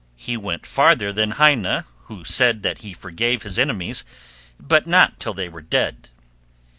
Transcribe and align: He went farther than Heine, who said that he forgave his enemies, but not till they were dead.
He 0.17 0.35
went 0.35 0.65
farther 0.65 1.13
than 1.13 1.29
Heine, 1.33 1.83
who 2.05 2.23
said 2.23 2.63
that 2.63 2.79
he 2.79 2.91
forgave 2.91 3.43
his 3.43 3.59
enemies, 3.59 4.03
but 4.59 4.87
not 4.87 5.19
till 5.19 5.35
they 5.35 5.47
were 5.47 5.61
dead. 5.61 6.09